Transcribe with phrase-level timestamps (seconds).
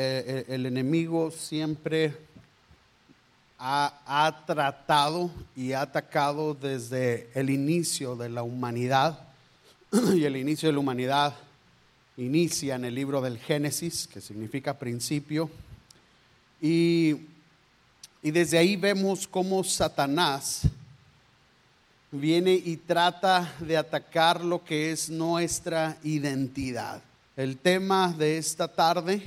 [0.00, 2.16] eh, el enemigo siempre
[3.58, 9.18] ha, tratado y ha atacado desde el inicio de la humanidad.
[10.14, 11.34] Y el inicio de la humanidad
[12.16, 15.50] inicia en el libro del Génesis, que significa principio.
[16.60, 17.16] Y,
[18.22, 20.62] y desde ahí vemos cómo Satanás
[22.12, 27.02] viene y trata de atacar lo que es nuestra identidad.
[27.36, 29.22] El tema de esta tarde,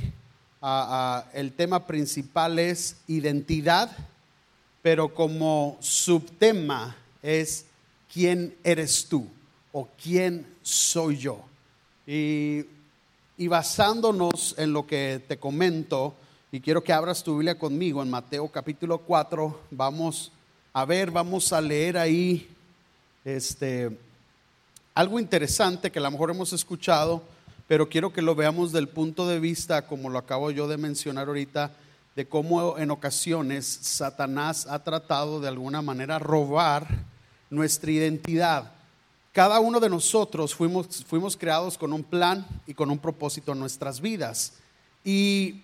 [1.33, 3.89] el tema principal es identidad
[4.81, 7.65] pero como subtema es
[8.11, 9.27] quién eres tú
[9.71, 11.39] o quién soy yo.
[12.07, 12.65] Y,
[13.47, 16.13] basándonos en lo que te comento,
[16.51, 20.31] y quiero que abras tu Biblia conmigo en Mateo capítulo 4, vamos
[20.73, 22.47] a ver, vamos a leer ahí
[23.25, 23.89] este,
[24.93, 27.23] algo interesante que a lo mejor hemos escuchado,
[27.67, 31.27] pero quiero que lo veamos del punto de vista, como lo acabo yo de mencionar
[31.27, 31.71] ahorita,
[32.15, 36.87] de cómo en ocasiones Satanás ha tratado de alguna manera robar
[37.49, 38.71] nuestra identidad.
[39.31, 43.59] Cada uno de nosotros fuimos, fuimos creados con un plan y con un propósito en
[43.59, 44.53] nuestras vidas.
[45.05, 45.61] Y,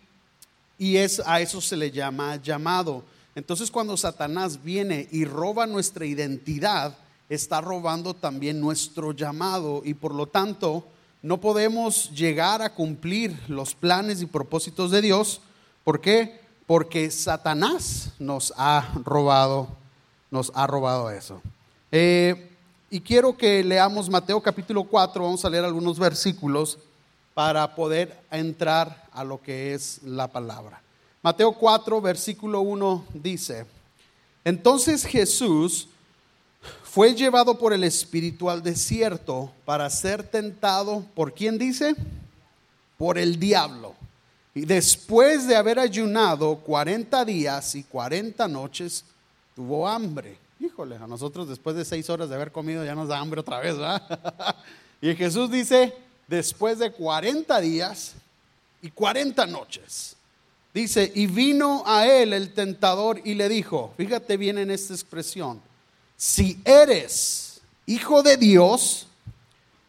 [0.77, 3.03] y es, a eso se le llama llamado.
[3.35, 6.97] Entonces cuando Satanás viene y roba nuestra identidad,
[7.29, 10.87] está robando también nuestro llamado y por lo tanto
[11.21, 15.41] no podemos llegar a cumplir los planes y propósitos de Dios
[15.87, 16.41] ¿Por qué?
[16.65, 19.69] Porque Satanás nos ha robado,
[20.29, 21.41] nos ha robado eso.
[21.93, 22.51] Eh,
[22.89, 26.77] y quiero que leamos Mateo capítulo 4, vamos a leer algunos versículos
[27.33, 30.81] para poder entrar a lo que es la palabra.
[31.21, 33.65] Mateo 4, versículo 1 dice,
[34.43, 35.87] entonces Jesús
[36.97, 41.95] fue llevado por el Espíritu al desierto para ser tentado, ¿por quién dice?
[42.97, 43.93] Por el diablo.
[44.55, 49.05] Y después de haber ayunado 40 días y 40 noches,
[49.55, 50.39] tuvo hambre.
[50.59, 53.59] Híjole, a nosotros después de seis horas de haber comido ya nos da hambre otra
[53.59, 54.55] vez, ¿verdad?
[54.99, 55.93] y Jesús dice,
[56.27, 58.13] después de 40 días
[58.81, 60.15] y 40 noches,
[60.73, 65.61] dice, y vino a él el tentador y le dijo, fíjate bien en esta expresión,
[66.17, 69.07] si eres hijo de Dios,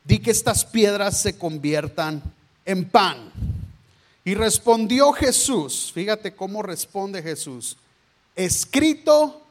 [0.05, 2.23] di que estas piedras se conviertan
[2.65, 3.33] en pan.
[4.25, 7.77] Y respondió Jesús, fíjate cómo responde Jesús,
[8.37, 9.43] escrito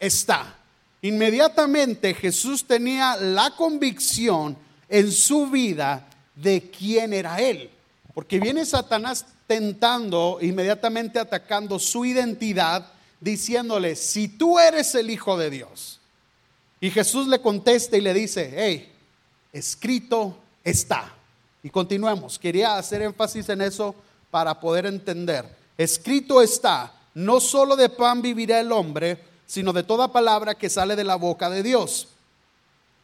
[0.00, 0.56] está.
[1.02, 4.56] Inmediatamente Jesús tenía la convicción
[4.88, 7.70] en su vida de quién era Él.
[8.14, 12.90] Porque viene Satanás tentando, inmediatamente atacando su identidad,
[13.20, 16.00] diciéndole, si tú eres el Hijo de Dios.
[16.82, 18.92] Y Jesús le contesta y le dice, hey,
[19.52, 21.14] escrito está.
[21.62, 22.40] Y continuemos.
[22.40, 23.94] Quería hacer énfasis en eso
[24.32, 25.46] para poder entender.
[25.78, 29.16] Escrito está, no solo de pan vivirá el hombre,
[29.46, 32.08] sino de toda palabra que sale de la boca de Dios.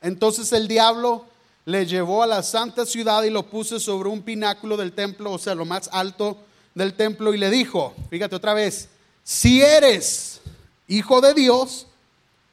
[0.03, 1.27] Entonces el diablo
[1.65, 5.39] le llevó a la santa ciudad y lo puso sobre un pináculo del templo, o
[5.39, 6.37] sea, lo más alto
[6.75, 8.89] del templo, y le dijo, fíjate otra vez,
[9.23, 10.41] si eres
[10.89, 11.87] hijo de Dios,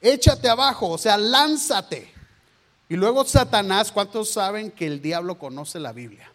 [0.00, 2.12] échate abajo, o sea, lánzate.
[2.88, 6.30] Y luego Satanás, ¿cuántos saben que el diablo conoce la Biblia?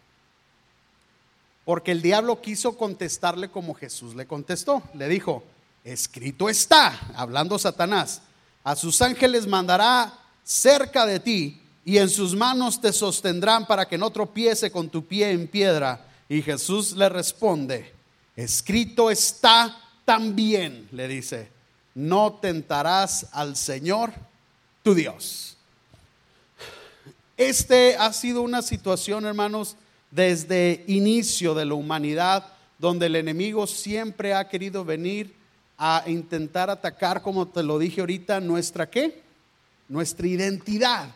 [1.64, 4.82] Porque el diablo quiso contestarle como Jesús le contestó.
[4.94, 5.44] Le dijo,
[5.84, 8.22] escrito está, hablando Satanás,
[8.64, 10.12] a sus ángeles mandará
[10.42, 15.06] cerca de ti y en sus manos te sostendrán para que no tropiece con tu
[15.06, 16.06] pie en piedra.
[16.28, 17.94] Y Jesús le responde,
[18.34, 21.51] escrito está también, le dice,
[21.94, 24.12] no tentarás al Señor
[24.82, 25.56] tu Dios.
[27.36, 29.76] Este ha sido una situación, hermanos,
[30.10, 32.46] desde inicio de la humanidad,
[32.78, 35.34] donde el enemigo siempre ha querido venir
[35.78, 39.22] a intentar atacar, como te lo dije ahorita, nuestra qué?
[39.88, 41.08] Nuestra identidad.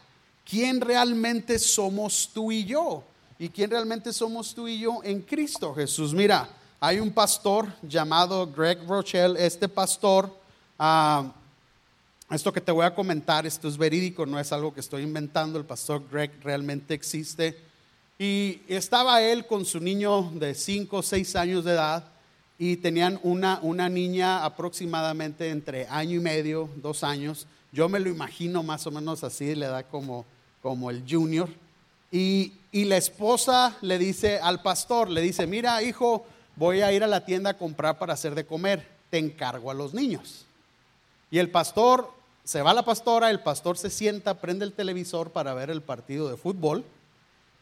[0.45, 3.05] ¿Quién realmente somos tú y yo?
[3.39, 6.15] ¿Y quién realmente somos tú y yo en Cristo Jesús?
[6.15, 6.49] Mira,
[6.81, 10.35] hay un pastor llamado Greg Rochelle, este pastor,
[10.79, 11.33] ah,
[12.31, 15.59] esto que te voy a comentar, esto es verídico, no es algo que estoy inventando,
[15.59, 17.57] el pastor Greg realmente existe.
[18.19, 22.05] Y estaba él con su niño de 5 o 6 años de edad
[22.59, 27.47] y tenían una, una niña aproximadamente entre año y medio, dos años.
[27.71, 30.25] Yo me lo imagino más o menos así, le da como,
[30.63, 31.49] como el junior.
[32.11, 36.27] Y, y la esposa le dice al pastor, le dice, mira hijo,
[36.57, 39.75] voy a ir a la tienda a comprar para hacer de comer, te encargo a
[39.75, 40.46] los niños.
[41.31, 42.11] Y el pastor,
[42.45, 45.83] se va a la pastora, el pastor se sienta, prende el televisor para ver el
[45.83, 46.85] partido de fútbol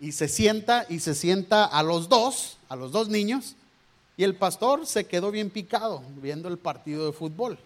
[0.00, 3.56] y se sienta y se sienta a los dos, a los dos niños,
[4.16, 7.58] Y el pastor se quedó bien picado viendo el partido de fútbol.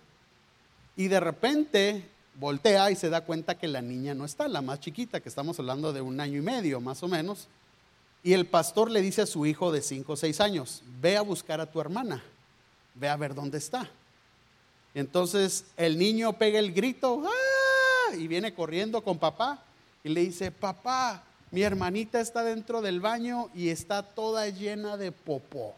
[0.96, 4.80] Y de repente voltea y se da cuenta que la niña no está, la más
[4.80, 7.48] chiquita, que estamos hablando de un año y medio más o menos.
[8.22, 11.22] Y el pastor le dice a su hijo de 5 o 6 años, ve a
[11.22, 12.22] buscar a tu hermana,
[12.94, 13.90] ve a ver dónde está.
[14.94, 18.14] Entonces el niño pega el grito ¡Ah!
[18.16, 19.62] y viene corriendo con papá
[20.02, 25.12] y le dice, papá, mi hermanita está dentro del baño y está toda llena de
[25.12, 25.74] popó.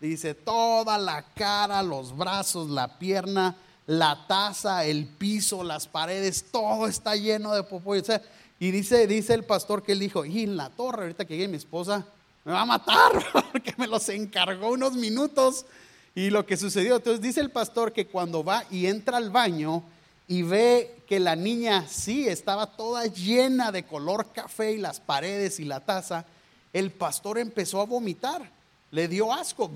[0.00, 3.54] Dice, toda la cara, los brazos, la pierna,
[3.86, 7.94] la taza, el piso, las paredes, todo está lleno de popó.
[7.94, 11.48] Y dice, dice el pastor que él dijo, y en la torre, ahorita que llegue
[11.48, 12.04] mi esposa,
[12.44, 13.12] me va a matar,
[13.52, 15.66] porque me los encargó unos minutos.
[16.14, 19.82] Y lo que sucedió, entonces dice el pastor que cuando va y entra al baño
[20.28, 25.60] y ve que la niña sí estaba toda llena de color café y las paredes
[25.60, 26.24] y la taza,
[26.72, 28.50] el pastor empezó a vomitar,
[28.90, 29.70] le dio asco.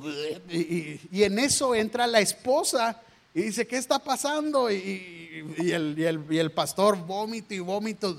[0.49, 3.01] Y, en eso entra la esposa
[3.35, 4.71] y dice, ¿qué está pasando?
[4.71, 8.17] Y, el, el, pastor vómito y vómito.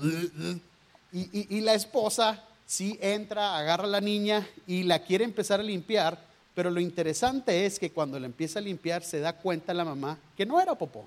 [1.12, 6.27] Y, la esposa sí entra, agarra a la niña y la quiere empezar a limpiar,
[6.58, 10.18] pero lo interesante es que cuando la empieza a limpiar se da cuenta la mamá
[10.36, 11.06] que no era popó.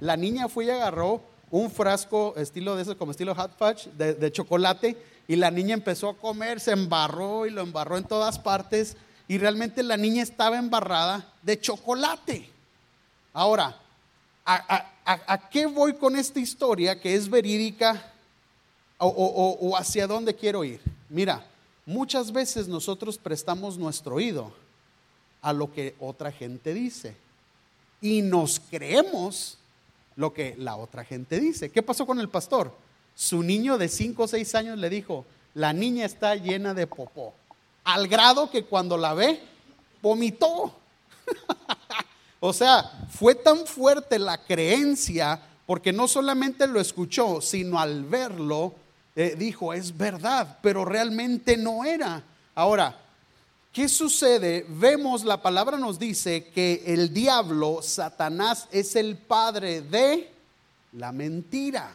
[0.00, 1.20] La niña fue y agarró
[1.50, 4.96] un frasco estilo de eso, como estilo hot fudge, de chocolate,
[5.28, 8.96] y la niña empezó a comer, se embarró y lo embarró en todas partes,
[9.28, 12.48] y realmente la niña estaba embarrada de chocolate.
[13.34, 13.76] Ahora,
[14.46, 18.10] ¿a, qué voy con esta historia que es verídica
[18.96, 20.80] o, hacia dónde quiero ir?
[21.10, 21.44] Mira,
[21.84, 24.66] muchas veces nosotros prestamos nuestro oído
[25.42, 27.16] a lo que otra gente dice
[28.00, 29.58] y nos creemos
[30.16, 31.70] lo que la otra gente dice.
[31.70, 32.74] ¿Qué pasó con el pastor?
[33.14, 35.24] Su niño de 5 o 6 años le dijo,
[35.54, 37.34] la niña está llena de popó,
[37.84, 39.40] al grado que cuando la ve,
[40.02, 40.74] vomitó.
[42.40, 48.74] O sea, fue tan fuerte la creencia porque no solamente lo escuchó, sino al verlo
[49.16, 52.22] eh, dijo, es verdad, pero realmente no era.
[52.54, 52.96] Ahora,
[53.72, 54.66] ¿qué sucede?
[54.68, 60.30] Vemos, la palabra nos dice que el diablo, Satanás, es el padre de
[60.92, 61.94] la mentira.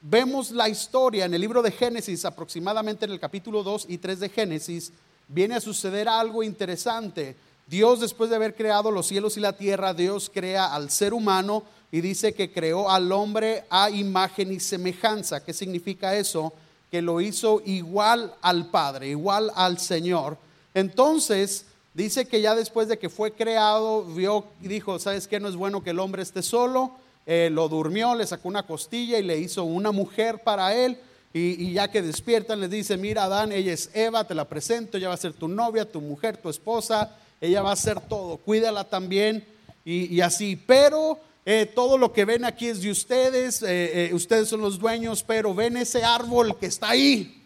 [0.00, 4.20] Vemos la historia en el libro de Génesis, aproximadamente en el capítulo 2 y 3
[4.20, 4.92] de Génesis,
[5.28, 7.36] viene a suceder algo interesante.
[7.66, 11.62] Dios después de haber creado los cielos y la tierra, Dios crea al ser humano
[11.90, 15.42] y dice que creó al hombre a imagen y semejanza.
[15.42, 16.52] ¿Qué significa eso?
[16.94, 20.38] Que lo hizo igual al Padre, igual al Señor.
[20.74, 25.40] Entonces, dice que ya después de que fue creado, vio y dijo, ¿sabes qué?
[25.40, 26.92] No es bueno que el hombre esté solo.
[27.26, 30.96] Eh, lo durmió, le sacó una costilla y le hizo una mujer para él.
[31.32, 34.96] Y, y, ya que despiertan, le dice, mira Adán, ella es Eva, te la presento,
[34.96, 38.38] ella va a ser tu novia, tu mujer, tu esposa ella va a hacer todo,
[38.38, 39.44] cuídala también
[39.84, 40.56] y, así.
[40.56, 44.78] Pero eh, todo lo que ven aquí es de ustedes, eh, eh, ustedes son los
[44.78, 47.42] dueños, pero ven ese árbol que está ahí.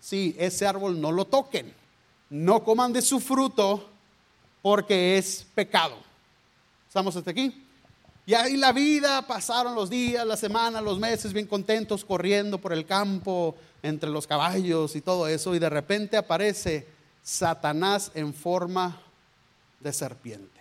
[0.00, 1.72] Sí, ese árbol no lo toquen,
[2.30, 3.88] no coman de su fruto
[4.62, 5.96] porque es pecado.
[6.86, 7.64] ¿Estamos hasta aquí?
[8.26, 12.72] Y ahí la vida, pasaron los días, las semanas, los meses, bien contentos, corriendo por
[12.72, 16.86] el campo, entre los caballos y todo eso, y de repente aparece
[17.22, 18.98] Satanás en forma
[19.80, 20.53] de serpiente.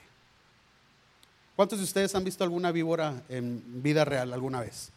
[1.56, 4.90] ¿Cuántos de ustedes han visto alguna víbora en vida real alguna vez?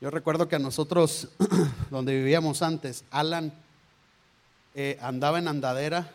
[0.00, 1.28] Yo recuerdo que a nosotros,
[1.90, 3.52] donde vivíamos antes, Alan
[4.74, 6.10] eh, andaba en andadera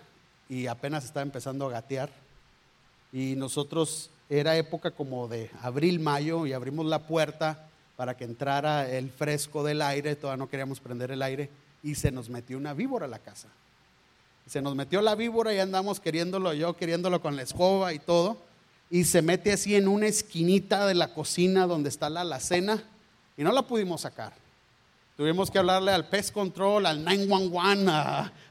[0.49, 2.09] y apenas estaba empezando a gatear.
[3.13, 8.89] Y nosotros, era época como de abril, mayo, y abrimos la puerta para que entrara
[8.89, 11.51] el fresco del aire, todavía no queríamos prender el aire,
[11.83, 13.49] y se nos metió una víbora a la casa
[14.49, 18.37] se nos metió la víbora y andamos queriéndolo yo, queriéndolo con la escoba y todo.
[18.89, 22.83] Y se mete así en una esquinita de la cocina donde está la alacena
[23.37, 24.33] y no la pudimos sacar.
[25.15, 27.91] Tuvimos que hablarle al Pest Control, al 911,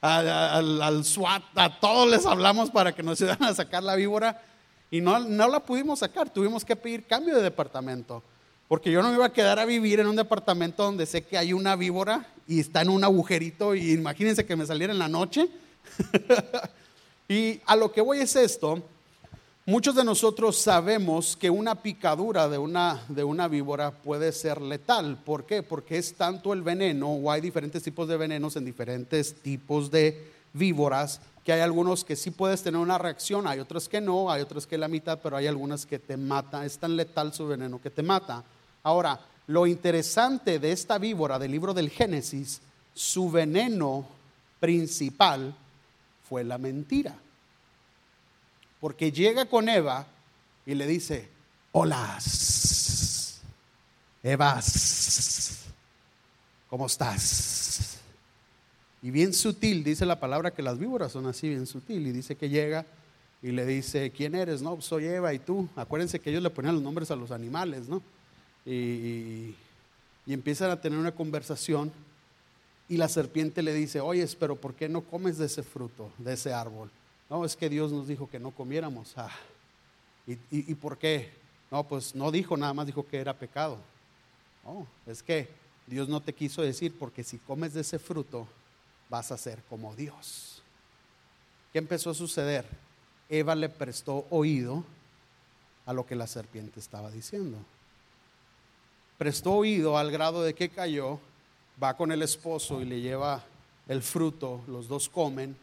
[0.00, 4.40] al, al, SWAT, a todos les hablamos para que nos ayudaran a sacar la víbora
[4.92, 6.30] y no, no la pudimos sacar.
[6.30, 8.22] Tuvimos que pedir cambio de departamento.
[8.68, 11.36] Porque yo no me iba a quedar a vivir en un departamento donde sé que
[11.36, 15.08] hay una víbora y está en un agujerito y imagínense que me saliera en la
[15.08, 15.48] noche
[17.28, 18.82] y a lo que voy es esto,
[19.66, 25.18] muchos de nosotros sabemos que una picadura de una, de una víbora puede ser letal.
[25.24, 25.62] ¿Por qué?
[25.62, 30.32] Porque es tanto el veneno, o hay diferentes tipos de venenos en diferentes tipos de
[30.52, 34.42] víboras, que hay algunos que sí puedes tener una reacción, hay otros que no, hay
[34.42, 37.80] otros que la mitad, pero hay algunas que te matan, es tan letal su veneno
[37.80, 38.44] que te mata.
[38.82, 42.60] Ahora, lo interesante de esta víbora del libro del Génesis,
[42.92, 44.06] su veneno
[44.60, 45.54] principal
[46.28, 47.16] fue la mentira.
[48.80, 50.06] Porque llega con Eva
[50.66, 51.28] y le dice,
[51.72, 52.18] hola,
[54.22, 54.60] Eva,
[56.68, 57.98] ¿cómo estás?
[59.02, 62.36] Y bien sutil, dice la palabra que las víboras son así, bien sutil, y dice
[62.36, 62.84] que llega
[63.42, 64.60] y le dice, ¿quién eres?
[64.62, 65.68] No, soy Eva y tú.
[65.76, 68.02] Acuérdense que ellos le ponían los nombres a los animales, ¿no?
[68.66, 69.54] Y,
[70.26, 71.92] y empiezan a tener una conversación
[72.88, 76.32] y la serpiente le dice, oye, pero ¿por qué no comes de ese fruto, de
[76.32, 76.90] ese árbol?
[77.28, 79.12] No, es que Dios nos dijo que no comiéramos.
[79.16, 79.30] Ah,
[80.26, 81.30] ¿y, por qué?
[81.70, 83.78] No, pues no dijo nada más, dijo que era pecado.
[84.64, 85.48] No, es que
[85.86, 88.48] Dios no te quiso decir porque si comes de ese fruto
[89.10, 90.62] vas a ser como Dios.
[91.72, 92.64] ¿Qué empezó a suceder?
[93.28, 94.84] Eva le prestó oído
[95.84, 97.58] a lo que la serpiente estaba diciendo.
[99.18, 101.18] Prestó oído al grado de que cayó,
[101.82, 103.42] va con el esposo y le lleva
[103.86, 105.56] el fruto, los dos comen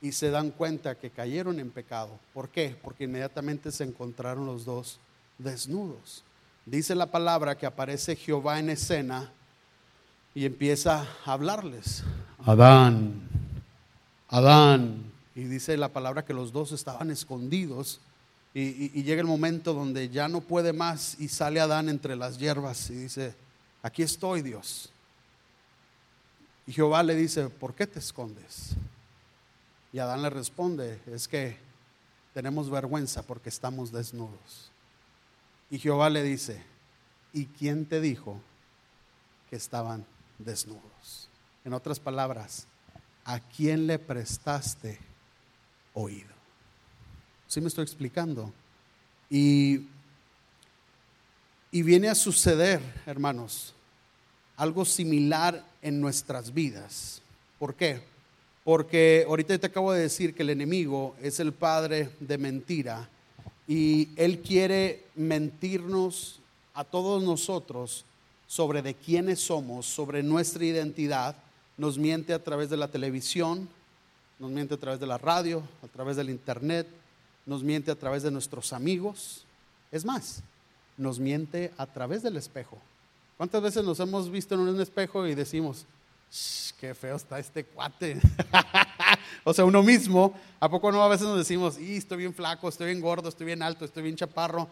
[0.00, 2.18] y se dan cuenta que cayeron en pecado.
[2.32, 2.76] ¿Por qué?
[2.82, 4.98] Porque inmediatamente se encontraron los dos
[5.38, 6.22] desnudos.
[6.66, 9.32] Dice la palabra que aparece Jehová en escena
[10.34, 12.04] y empieza a hablarles.
[12.44, 13.28] Adán,
[14.28, 18.00] Adán, y dice la palabra que los dos estaban escondidos.
[18.54, 22.90] Y, llega el momento donde ya no puede más y sale Adán entre las hierbas
[22.90, 23.34] y dice,
[23.82, 24.90] aquí estoy Dios.
[26.68, 28.74] Y Jehová le dice, ¿por qué te escondes?
[29.90, 31.56] Y Adán le responde, es que
[32.34, 34.70] tenemos vergüenza porque estamos desnudos.
[35.70, 36.62] Y Jehová le dice,
[37.32, 38.38] ¿y quién te dijo
[39.48, 40.04] que estaban
[40.36, 41.30] desnudos?
[41.64, 42.66] En otras palabras,
[43.24, 44.98] ¿a quién le prestaste
[45.94, 46.34] oído.
[47.46, 48.52] ¿Sí me estoy explicando?
[49.30, 49.86] Y,
[51.70, 53.72] y viene a suceder, hermanos,
[54.58, 57.22] algo similar en nuestras vidas.
[57.58, 58.00] ¿Por qué?
[58.64, 63.08] Porque ahorita te acabo de decir que el enemigo es el padre de mentira
[63.66, 66.40] y él quiere mentirnos
[66.74, 68.04] a todos nosotros
[68.46, 71.36] sobre de quiénes somos, sobre nuestra identidad.
[71.76, 73.68] Nos miente a través de la televisión,
[74.38, 76.86] nos miente a través de la radio, a través del internet,
[77.46, 79.44] nos miente a través de nuestros amigos.
[79.92, 80.42] Es más,
[80.96, 82.78] nos miente a través del espejo.
[83.38, 85.86] ¿Cuántas veces nos hemos visto en un espejo y decimos,
[86.80, 88.20] qué feo está este cuate?
[89.44, 92.68] o sea, uno mismo, ¿a poco no a veces nos decimos, y estoy bien flaco,
[92.68, 94.62] estoy bien gordo, estoy bien alto, estoy bien chaparro?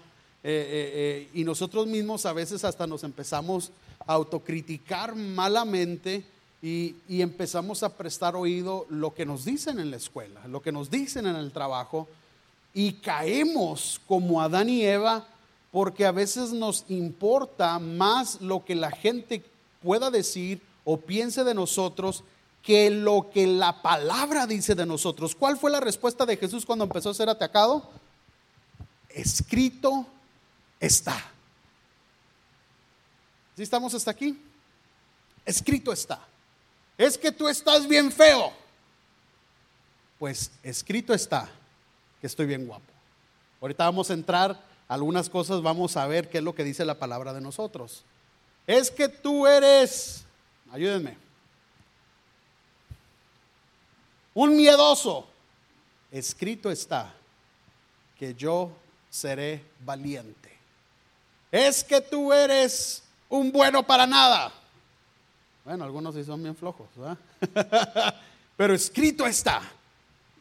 [0.42, 3.70] Eh, eh, eh, y nosotros mismos a veces hasta nos empezamos
[4.04, 6.24] a autocriticar malamente
[6.60, 10.90] y, empezamos a prestar oído lo que nos dicen en la escuela, lo que nos
[10.90, 12.08] dicen en el trabajo,
[12.74, 15.24] y caemos como Adán y Eva
[15.76, 19.44] porque a veces nos importa más lo que la gente
[19.82, 22.24] pueda decir o piense de nosotros
[22.62, 25.34] que lo que la palabra dice de nosotros.
[25.34, 27.90] ¿Cuál fue la respuesta de Jesús cuando empezó a ser atacado?
[29.10, 30.06] Escrito
[30.80, 31.22] está.
[33.54, 34.40] ¿Sí estamos hasta aquí?
[35.44, 36.26] Escrito está
[36.96, 38.50] es que tú estás bien feo.
[40.18, 41.50] Pues escrito está
[42.18, 42.90] que estoy bien guapo.
[43.60, 46.98] Ahorita vamos a entrar algunas cosas, vamos a ver qué es lo que dice la
[46.98, 48.04] palabra de nosotros.
[48.66, 50.24] Es que tú eres,
[50.72, 51.16] ayúdenme,
[54.34, 55.26] un miedoso.
[56.10, 57.12] Escrito está
[58.18, 58.70] que yo
[59.10, 60.56] seré valiente.
[61.50, 64.52] Es que tú eres un bueno para nada.
[65.64, 68.14] Bueno, algunos sí son bien flojos, ¿verdad?
[68.56, 69.62] Pero escrito está.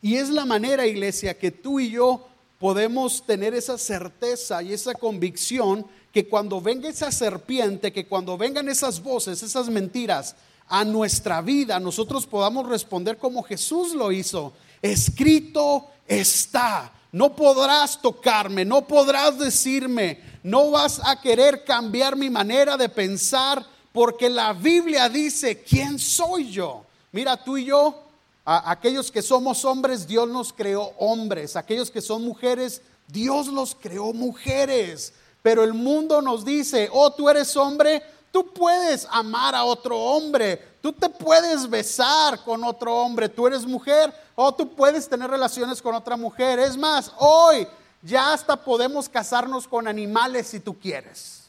[0.01, 2.27] Y es la manera, iglesia, que tú y yo
[2.59, 8.69] podemos tener esa certeza y esa convicción que cuando venga esa serpiente, que cuando vengan
[8.69, 10.35] esas voces, esas mentiras
[10.67, 14.53] a nuestra vida, nosotros podamos responder como Jesús lo hizo.
[14.81, 16.91] Escrito está.
[17.11, 23.65] No podrás tocarme, no podrás decirme, no vas a querer cambiar mi manera de pensar
[23.93, 26.83] porque la Biblia dice, ¿quién soy yo?
[27.13, 28.04] Mira, tú y yo,
[28.45, 31.55] aquellos que somos hombres, Dios nos creó hombres.
[31.55, 35.13] Aquellos que son mujeres, Dios los creó mujeres.
[35.41, 40.61] Pero el mundo nos dice, oh, tú eres hombre, tú puedes amar a otro hombre,
[40.81, 45.81] tú te puedes besar con otro hombre, tú eres mujer, o tú puedes tener relaciones
[45.81, 46.59] con otra mujer.
[46.59, 47.67] Es más, hoy
[48.01, 51.43] ya hasta podemos casarnos con animales si tú quieres.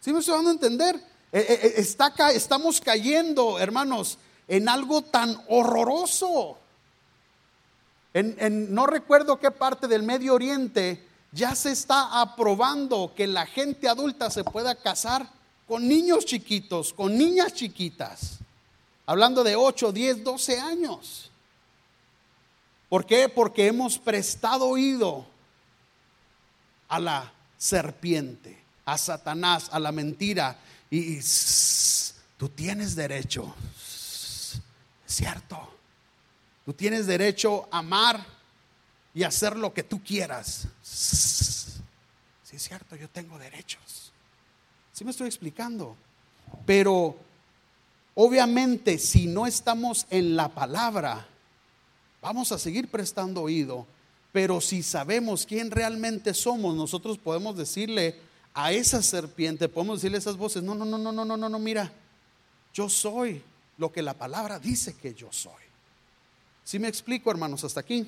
[0.00, 0.96] ¿Sí me estoy dando a entender?
[1.32, 4.18] Eh, eh, eh, estamos cayendo, hermanos,
[4.50, 6.58] en algo tan horroroso.
[8.12, 13.88] En, no recuerdo qué parte del Medio Oriente ya se está aprobando que la gente
[13.88, 15.24] adulta se pueda casar
[15.68, 18.38] con niños chiquitos, con niñas chiquitas.
[19.06, 21.30] Hablando de 8, 10, 12 años.
[22.88, 23.28] ¿Por qué?
[23.28, 25.26] Porque hemos prestado oído
[26.88, 30.58] a la serpiente, a Satanás, a la mentira.
[30.90, 31.20] Y, y
[32.36, 33.54] tú tienes derecho,
[35.14, 35.58] cierto.
[36.64, 38.24] Tú tienes derecho a amar
[39.14, 40.68] y hacer lo que tú quieras.
[40.82, 44.12] Sí, es cierto, yo tengo derechos.
[44.92, 45.96] Sí me estoy explicando.
[46.66, 47.16] Pero
[48.14, 51.26] obviamente si no estamos en la palabra,
[52.20, 53.86] vamos a seguir prestando oído.
[54.32, 58.20] Pero si sabemos quién realmente somos, nosotros podemos decirle
[58.54, 61.58] a esa serpiente, podemos decirle a esas voces, no, no, no, no, no, no, no,
[61.58, 61.90] mira,
[62.72, 63.42] yo soy
[63.80, 65.64] lo que la palabra dice que yo soy.
[66.62, 68.04] Si me explico, hermanos, hasta aquí?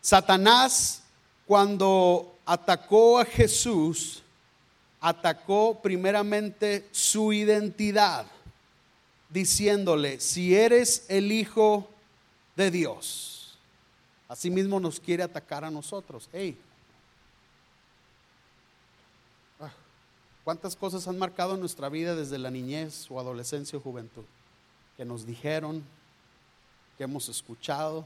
[0.00, 1.02] Satanás,
[1.44, 4.22] cuando atacó a Jesús,
[5.00, 8.24] atacó primeramente su identidad,
[9.28, 11.90] diciéndole, si eres el Hijo
[12.54, 13.58] de Dios,
[14.28, 16.28] asimismo nos quiere atacar a nosotros.
[16.32, 16.56] Hey,
[20.44, 24.24] ¿cuántas cosas han marcado nuestra vida desde la niñez o adolescencia o juventud?
[24.96, 25.82] Que nos dijeron,
[26.96, 28.04] que hemos escuchado.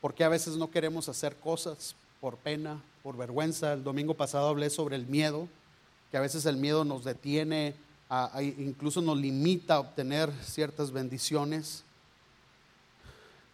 [0.00, 3.72] porque a veces no queremos hacer cosas por pena, por vergüenza.
[3.72, 5.48] El domingo pasado hablé sobre el miedo,
[6.10, 7.74] que a veces el miedo nos detiene,
[8.58, 11.84] incluso nos limita a obtener ciertas bendiciones.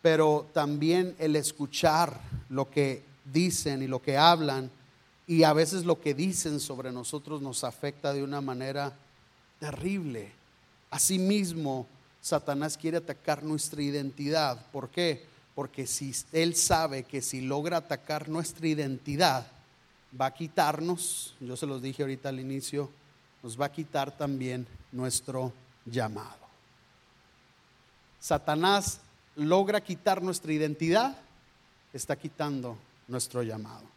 [0.03, 4.71] Pero también el escuchar lo que dicen y lo que hablan,
[5.27, 8.93] y a veces lo que dicen sobre nosotros nos afecta de una manera
[9.59, 10.33] terrible.
[10.91, 11.87] Asimismo,
[12.21, 14.67] Satanás quiere atacar nuestra identidad.
[14.71, 15.25] ¿Por qué?
[15.55, 19.47] Porque si él sabe que si logra atacar nuestra identidad,
[20.19, 22.91] va a quitarnos, yo se los dije ahorita al inicio,
[23.43, 25.53] nos va a quitar también nuestro
[25.85, 26.45] llamado.
[28.21, 29.01] Satanás
[29.37, 31.17] logra quitar nuestra identidad,
[31.93, 32.77] está quitando
[33.09, 33.94] nuestro llamado.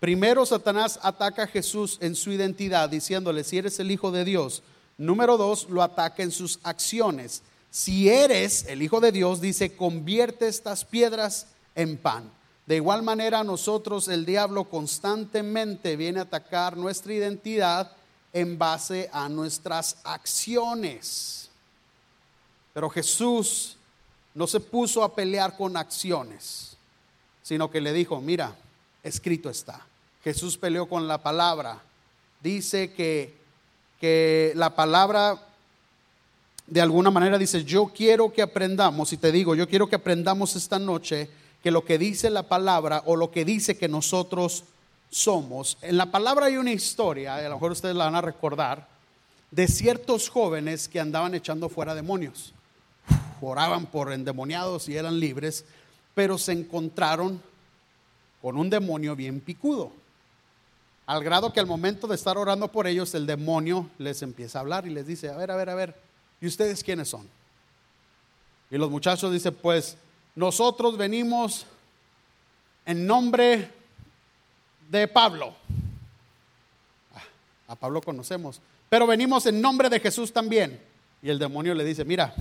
[0.00, 4.62] Primero Satanás ataca a Jesús en su identidad, diciéndole, si eres el Hijo de Dios.
[4.98, 7.42] Número dos, lo ataca en sus acciones
[7.76, 12.32] si eres el Hijo de Dios, dice, convierte estas piedras en pan.
[12.64, 17.92] De igual manera, nosotros, el diablo constantemente viene a atacar nuestra identidad
[18.32, 21.50] en base a nuestras acciones.
[22.72, 23.76] Pero Jesús
[24.34, 26.78] no se puso a pelear con acciones,
[27.42, 28.56] sino que le dijo, mira,
[29.06, 29.86] escrito está.
[30.22, 31.80] Jesús peleó con la palabra.
[32.42, 33.34] Dice que,
[34.00, 35.40] que la palabra
[36.66, 40.56] de alguna manera dice, yo quiero que aprendamos, y te digo, yo quiero que aprendamos
[40.56, 41.30] esta noche
[41.62, 44.64] que lo que dice la palabra o lo que dice que nosotros
[45.10, 48.88] somos, en la palabra hay una historia, a lo mejor ustedes la van a recordar,
[49.50, 52.52] de ciertos jóvenes que andaban echando fuera demonios.
[53.40, 55.64] Oraban por endemoniados y eran libres,
[56.14, 57.40] pero se encontraron
[58.46, 59.90] con un demonio bien picudo.
[61.06, 64.60] Al grado que al momento de estar orando por ellos, el demonio les empieza a
[64.60, 65.96] hablar y les dice, a ver, a ver, a ver,
[66.40, 67.28] ¿Y ustedes quiénes son?
[68.70, 69.96] Y los muchachos dicen, pues
[70.36, 71.66] nosotros venimos
[72.84, 73.68] en nombre
[74.90, 75.52] de Pablo.
[77.16, 80.80] Ah, a Pablo conocemos, pero venimos en nombre de Jesús también.
[81.20, 82.32] Y el demonio le dice, mira,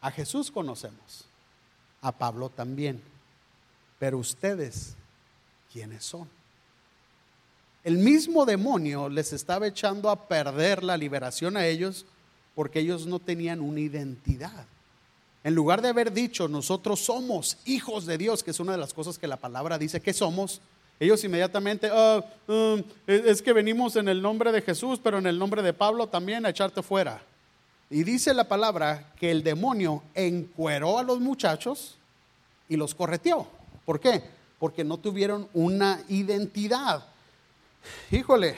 [0.00, 1.24] a Jesús conocemos,
[2.00, 3.02] a Pablo también,
[3.98, 4.94] pero ustedes,
[5.76, 6.26] ¿quiénes son?
[7.84, 12.06] El mismo demonio les estaba echando a perder la liberación a ellos
[12.54, 14.64] porque ellos no tenían una identidad.
[15.44, 18.94] En lugar de haber dicho, nosotros somos hijos de Dios, que es una de las
[18.94, 20.62] cosas que la palabra dice que somos,
[20.98, 25.38] ellos inmediatamente, ah, um, es que venimos en el nombre de Jesús, pero en el
[25.38, 27.20] nombre de Pablo también a echarte fuera.
[27.90, 31.98] Y dice la palabra que el demonio encueró a los muchachos
[32.66, 33.46] y los correteó.
[33.84, 34.36] ¿Por qué?
[34.58, 37.04] Porque no tuvieron una identidad.
[38.10, 38.56] Híjole,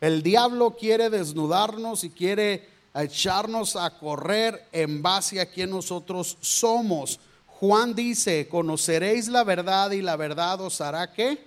[0.00, 7.18] el diablo quiere desnudarnos y quiere echarnos a correr en base a quien nosotros somos.
[7.46, 11.46] Juan dice, conoceréis la verdad y la verdad os hará que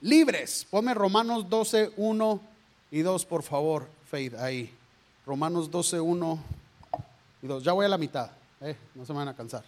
[0.00, 0.66] libres.
[0.68, 2.40] Ponme Romanos 12, 1
[2.90, 4.72] y 2, por favor, Faith, ahí.
[5.26, 6.38] Romanos 12, 1
[7.42, 7.64] y 2.
[7.64, 9.64] Ya voy a la mitad, eh, no se me van a cansar.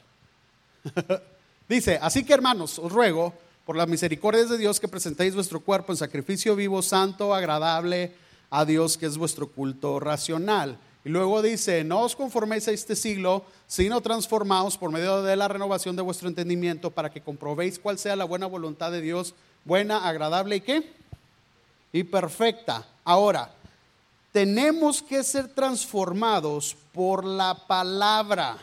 [1.68, 3.32] dice, así que hermanos, os ruego
[3.64, 8.14] por las misericordias de Dios que presentéis vuestro cuerpo en sacrificio vivo, santo, agradable
[8.50, 10.78] a Dios, que es vuestro culto racional.
[11.04, 15.46] Y luego dice, no os conforméis a este siglo, sino transformaos por medio de la
[15.46, 20.08] renovación de vuestro entendimiento para que comprobéis cuál sea la buena voluntad de Dios, buena,
[20.08, 20.92] agradable y qué?
[21.92, 22.86] Y perfecta.
[23.04, 23.52] Ahora,
[24.32, 28.58] tenemos que ser transformados por la palabra,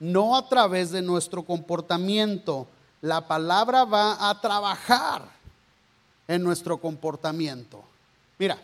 [0.00, 2.66] no a través de nuestro comportamiento.
[3.00, 5.22] La palabra va a trabajar
[6.26, 7.84] en nuestro comportamiento.
[8.38, 8.58] Mira,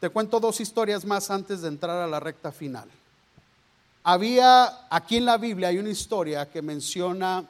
[0.00, 2.88] te cuento dos historias más antes de entrar a la recta final.
[4.02, 7.44] Había, aquí en la Biblia hay una historia que menciona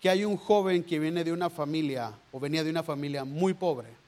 [0.00, 3.52] que hay un joven que viene de una familia o venía de una familia muy
[3.52, 4.00] pobre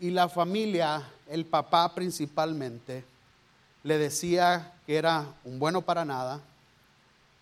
[0.00, 3.04] y la familia, el papá principalmente,
[3.82, 6.40] le decía que era un bueno para nada,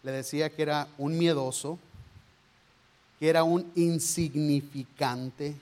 [0.03, 1.79] le decía que era un miedoso,
[3.19, 5.57] que era un insignificante,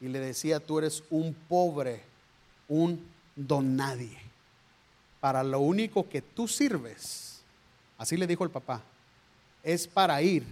[0.00, 2.00] y le decía, tú eres un pobre,
[2.68, 4.16] un don nadie.
[5.18, 7.40] Para lo único que tú sirves,
[7.98, 8.80] así le dijo el papá,
[9.64, 10.44] es para ir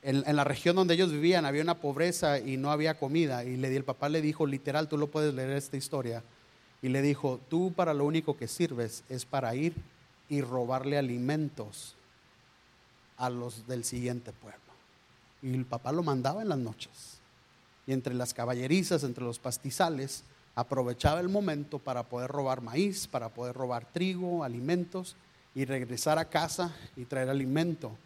[0.00, 3.44] en, la región donde ellos vivían había una pobreza y no había comida.
[3.44, 6.22] Y le, el papá le dijo, literal, tú lo puedes leer esta historia.
[6.84, 9.74] Y le dijo, tú para lo único que sirves es para ir
[10.28, 11.96] y robarle alimentos
[13.16, 14.60] a los del siguiente pueblo.
[15.40, 17.20] Y el papá lo mandaba en las noches.
[17.86, 23.30] Y entre las caballerizas, entre los pastizales, aprovechaba el momento para poder robar maíz, para
[23.30, 25.16] poder robar trigo, alimentos
[25.54, 27.96] y regresar a casa y traer alimento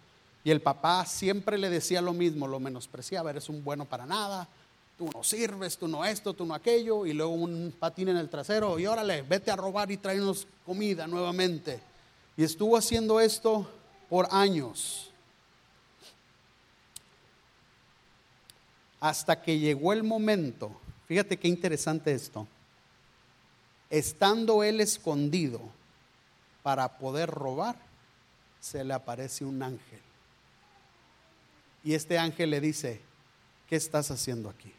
[0.49, 4.49] y el papá siempre le decía lo mismo, lo menospreciaba, eres un bueno para nada,
[4.99, 8.29] tú no sirves, tú no esto, tú no aquello, y luego un patín en el
[8.29, 11.81] trasero, y órale, vete a robar y tráenos comida nuevamente.
[12.37, 13.67] Y estuvo haciendo esto
[14.11, 15.11] por años.
[19.01, 20.73] Hasta que llegó el momento,
[21.07, 22.47] fíjate qué interesante esto,
[23.89, 25.61] estando él escondido
[26.63, 27.77] para poder robar,
[28.61, 30.01] se le aparece un ángel
[31.89, 33.01] y este ángel le dice,
[33.67, 34.73] ¿qué estás haciendo aquí?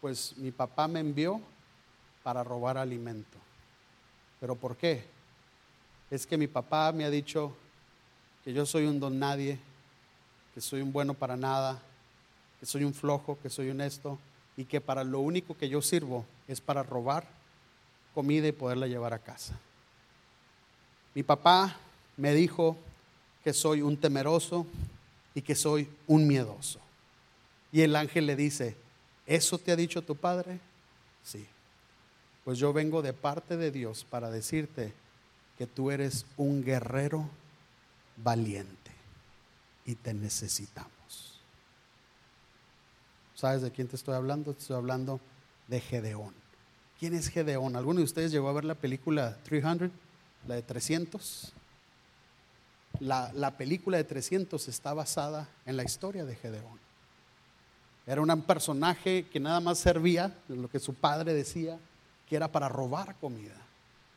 [0.00, 1.40] Pues mi papá me envió
[2.22, 3.38] para robar alimento.
[4.40, 5.04] ¿Pero por qué?
[6.10, 7.54] Es que mi papá me ha dicho
[8.44, 9.58] que yo soy un don nadie,
[10.54, 11.80] que soy un bueno para nada,
[12.60, 14.18] que soy un flojo, que soy honesto
[14.56, 17.26] y que para lo único que yo sirvo es para robar
[18.14, 19.58] comida y poderla llevar a casa.
[21.14, 21.76] Mi papá
[22.16, 22.76] me dijo
[23.44, 24.66] que soy un temeroso
[25.34, 26.80] y que soy un miedoso.
[27.70, 28.76] Y el ángel le dice,
[29.28, 30.58] ¿eso te ha dicho tu padre?
[31.22, 31.46] Sí.
[32.44, 34.92] Pues yo vengo de parte de Dios para decirte
[35.56, 37.28] que tú eres un guerrero
[38.16, 38.90] valiente
[39.84, 41.40] y te necesitamos.
[43.34, 44.52] ¿Sabes de quién te estoy hablando?
[44.52, 45.20] Te estoy hablando
[45.68, 46.34] de Gedeón.
[46.98, 47.76] ¿Quién es Gedeón?
[47.76, 49.90] ¿Alguno de ustedes llegó a ver la película 300?
[50.48, 51.52] La de 300
[53.00, 56.78] la, película de 300 está basada en la historia de Gedeón.
[58.08, 61.78] Era un personaje que nada más servía lo que su padre decía,
[62.26, 63.54] que era para robar comida.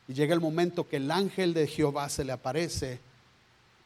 [0.08, 3.00] Y llega el momento que el ángel de Jehová se le aparece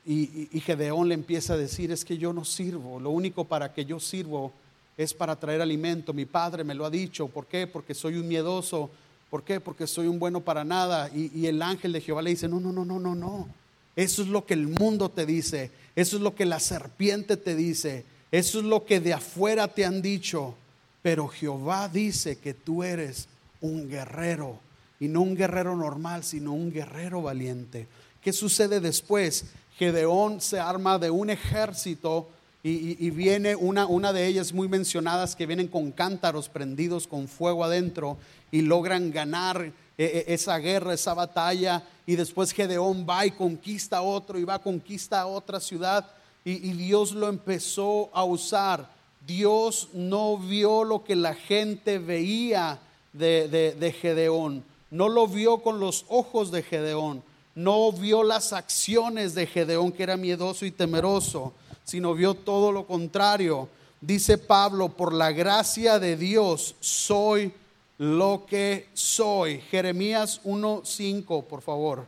[0.07, 3.75] y, y, Gedeón le empieza a decir, es que yo no sirvo, lo único para
[3.75, 4.53] que yo sirvo
[4.97, 6.13] es para traer alimento.
[6.13, 7.67] Mi padre me lo ha dicho, ¿por qué?
[7.67, 8.89] Porque soy un miedoso,
[9.29, 9.59] ¿por qué?
[9.59, 11.11] Porque soy un bueno para nada.
[11.13, 13.49] Y, y el ángel de Jehová le dice, no, no, no, no, no, no.
[13.97, 15.73] Eso es lo que el mundo te dice.
[15.97, 18.05] Eso es lo que la serpiente te dice.
[18.31, 20.55] Eso es lo que de afuera te han dicho.
[21.03, 23.29] Pero Jehová dice que tú eres
[23.61, 24.59] un guerrero.
[24.99, 27.87] Y no un guerrero normal, sino un guerrero valiente.
[28.21, 29.45] ¿Qué sucede después?
[29.79, 32.29] Gedeón se arma de un ejército
[32.63, 37.63] y, viene una, una de ellas muy mencionadas que vienen con cántaros prendidos con fuego
[37.63, 38.17] adentro
[38.51, 44.03] y logran ganar e, e, esa guerra, esa batalla, y después Gedeón va y conquista
[44.03, 46.11] otro y va conquista otra ciudad,
[46.47, 48.89] y, Dios lo empezó a usar.
[49.27, 52.79] Dios no vio lo que la gente veía
[53.13, 57.23] de, de Gedeón, no lo vio con los ojos de Gedeón,
[57.57, 61.53] no vio las acciones de Gedeón, que era miedoso y temeroso,
[61.85, 63.69] sino vio todo lo contrario.
[64.01, 67.53] Dice Pablo, por la gracia de Dios soy
[67.99, 69.61] lo que soy.
[69.63, 72.07] Jeremías 1.5, por favor.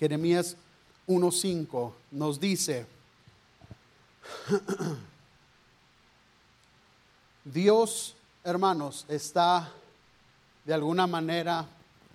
[0.00, 0.56] Jeremías
[1.10, 2.86] 1.5 nos dice,
[7.44, 9.72] Dios, hermanos, está
[10.64, 11.66] de alguna manera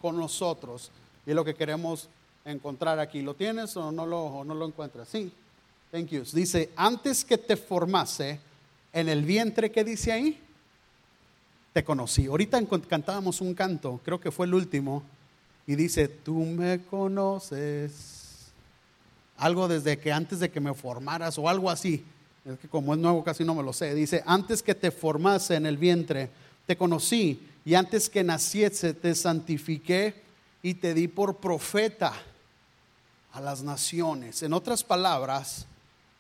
[0.02, 0.92] con nosotros
[1.26, 2.08] y lo que queremos
[2.46, 3.22] encontrar aquí.
[3.22, 5.10] ¿Lo tienes o no lo, no lo encuentras?
[5.10, 5.32] Sí,
[5.92, 6.24] thank you.
[6.32, 8.40] Dice, antes que te formase
[8.94, 10.42] en el vientre, ¿qué dice ahí?
[11.76, 12.28] te conocí.
[12.28, 15.04] Ahorita cantábamos un canto, creo que fue el último,
[15.68, 18.15] y dice, tú me conoces.
[19.38, 22.06] Algo desde que antes de que me formaras o algo así.
[22.46, 23.94] Es que como es nuevo casi no me lo sé.
[23.96, 26.30] Dice, antes que te formase en el vientre,
[26.66, 30.14] te conocí y antes que naciese te santifiqué
[30.62, 32.14] y te di por profeta
[33.34, 34.44] a las naciones.
[34.44, 35.66] En otras palabras,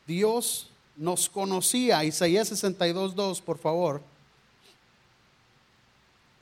[0.07, 2.03] Dios nos conocía.
[2.03, 4.01] Isaías 62.2, por favor.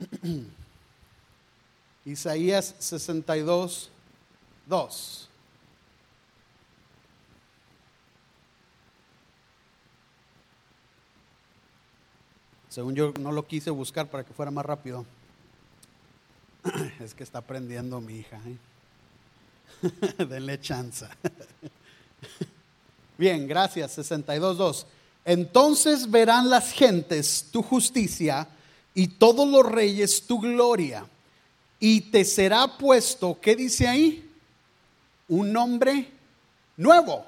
[2.04, 3.90] Isaías 62,
[4.66, 5.28] 2.
[12.74, 15.06] Según yo no lo quise buscar para que fuera más rápido.
[16.98, 18.40] Es que está aprendiendo mi hija.
[18.44, 18.58] ¿eh?
[20.28, 21.06] Denle chance.
[23.16, 23.96] Bien, gracias.
[23.96, 24.86] 62.2.
[25.24, 28.48] Entonces verán las gentes tu justicia
[28.92, 31.06] y todos los reyes tu gloria.
[31.78, 34.28] Y te será puesto, ¿qué dice ahí?
[35.28, 36.10] Un nombre
[36.76, 37.24] nuevo,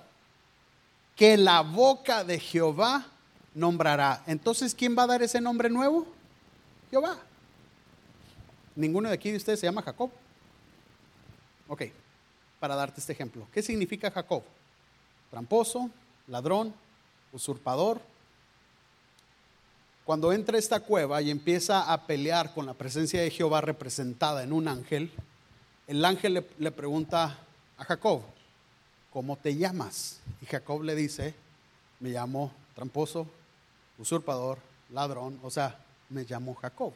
[1.14, 3.12] que la boca de Jehová
[3.56, 4.22] nombrará.
[4.26, 6.06] Entonces, ¿quién va a dar ese nombre nuevo?
[6.90, 7.18] Jehová.
[8.76, 10.10] Ninguno de aquí de ustedes se llama Jacob.
[11.66, 11.84] Ok,
[12.60, 13.48] para darte este ejemplo.
[13.52, 14.42] ¿Qué significa Jacob?
[15.30, 15.90] Tramposo,
[16.28, 16.74] ladrón,
[17.32, 18.00] usurpador.
[20.04, 24.52] Cuando entra esta cueva y empieza a pelear con la presencia de Jehová representada en
[24.52, 25.10] un ángel,
[25.86, 27.38] el ángel le, le pregunta
[27.78, 28.20] a Jacob,
[29.10, 30.20] ¿cómo te llamas?
[30.42, 31.34] Y Jacob le dice,
[32.00, 33.26] me llamo tramposo,
[33.98, 34.58] usurpador,
[34.90, 35.78] ladrón, o sea,
[36.10, 36.92] me llamo Jacob,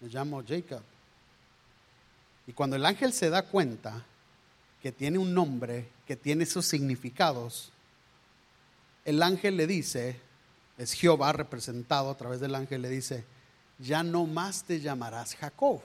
[0.00, 0.82] me llamo Jacob.
[2.46, 4.04] Y cuando el ángel se da cuenta
[4.82, 7.70] que tiene un nombre, que tiene sus significados,
[9.04, 10.20] el ángel le dice,
[10.78, 13.24] es Jehová representado a través del ángel, le dice,
[13.78, 15.80] ya no más te llamarás Jacob,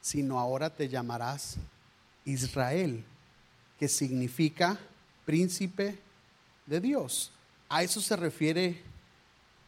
[0.00, 1.56] sino ahora te llamarás
[2.24, 3.04] Israel,
[3.78, 4.78] que significa
[5.24, 5.98] príncipe
[6.66, 7.32] de Dios.
[7.68, 8.82] A eso se refiere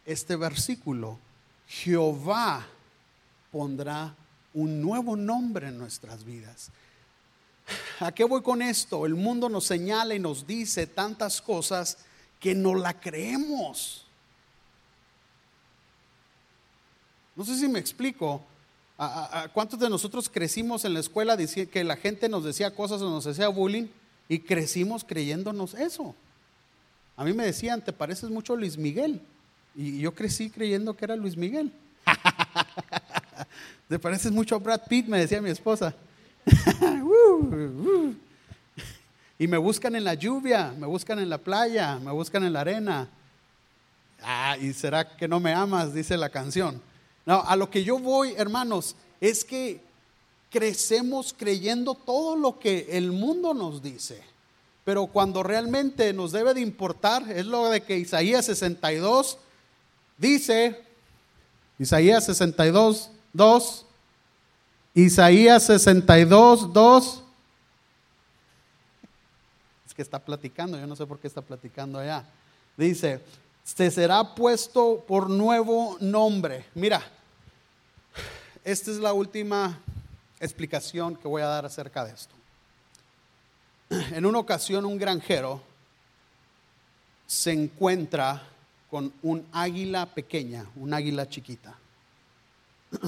[0.04, 1.18] este versículo.
[1.68, 2.66] Jehová
[3.50, 4.14] pondrá
[4.54, 6.70] un nuevo nombre en nuestras vidas.
[8.00, 9.06] ¿A qué voy con esto?
[9.06, 11.98] El mundo nos señala y nos dice tantas cosas
[12.40, 14.04] que no la creemos.
[17.36, 18.42] No sé si me explico.
[18.98, 23.10] ¿A, cuántos de nosotros crecimos en la escuela que la gente nos decía cosas o
[23.10, 23.88] nos hacía bullying
[24.28, 26.14] y crecimos creyéndonos eso?
[27.16, 29.20] A mí me decían, te pareces mucho Luis Miguel.
[29.74, 31.72] Y yo crecí creyendo que era Luis Miguel.
[33.88, 35.94] te pareces mucho a Brad Pitt, me decía mi esposa.
[39.38, 42.60] y me buscan en la lluvia, me buscan en la playa, me buscan en la
[42.60, 43.08] arena.
[44.22, 46.80] Ah, y será que no me amas, dice la canción.
[47.24, 49.80] No, a lo que yo voy, hermanos, es que
[50.50, 54.22] crecemos creyendo todo lo que el mundo nos dice.
[54.84, 59.38] Pero cuando realmente nos debe de importar, es lo de que Isaías 62
[60.18, 60.82] dice,
[61.78, 63.86] Isaías 62, 2,
[64.94, 67.22] Isaías 62, 2,
[69.86, 72.24] es que está platicando, yo no sé por qué está platicando allá.
[72.76, 73.20] Dice,
[73.64, 76.64] se será puesto por nuevo nombre.
[76.74, 77.02] Mira,
[78.64, 79.78] esta es la última
[80.40, 82.34] explicación que voy a dar acerca de esto.
[83.90, 85.60] En una ocasión un granjero
[87.26, 88.42] se encuentra
[88.92, 91.74] con un águila pequeña, un águila chiquita,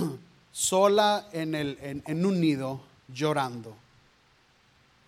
[0.50, 2.80] sola en, el, en un nido
[3.12, 3.76] llorando.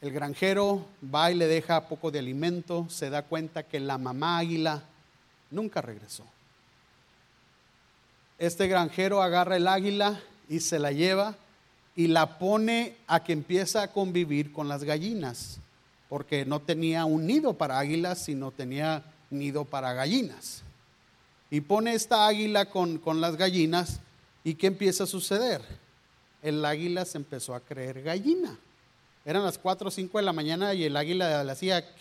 [0.03, 4.37] El granjero va y le deja poco de alimento, se da cuenta que la mamá
[4.37, 4.83] águila
[5.51, 6.27] nunca regresó.
[8.39, 11.37] Este granjero agarra el águila y se la lleva
[11.95, 15.59] y la pone a que empieza a convivir con las gallinas,
[16.11, 20.66] porque no tenía un nido para águilas, sino tenía nido para gallinas.
[21.51, 24.01] Y pone esta águila con, con las gallinas
[24.43, 25.63] y ¿qué empieza a suceder?
[26.43, 28.59] El águila se empezó a creer gallina.
[29.25, 31.85] Eran las 4 o 5 de la mañana y el águila le hacía